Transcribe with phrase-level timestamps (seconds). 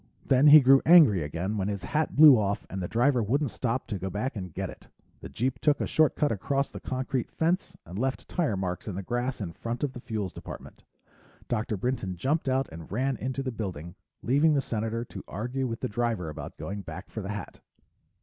[0.25, 3.85] Then he grew angry again when his hat blew off and the driver wouldn't stop
[3.85, 4.87] to go back and get it.
[5.19, 9.03] The jeep took a shortcut across the concrete fence, and left tire marks in the
[9.03, 10.83] grass in front of the Fuels Department.
[11.47, 11.77] Dr.
[11.77, 13.93] Brinton jumped out and ran into the building,
[14.23, 17.59] leaving the Senator to argue with the driver about going back for the hat.